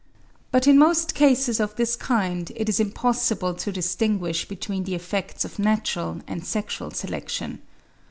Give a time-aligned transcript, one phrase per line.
[0.51, 5.45] But in most cases of this kind it is impossible to distinguish between the effects
[5.45, 7.61] of natural and sexual selection.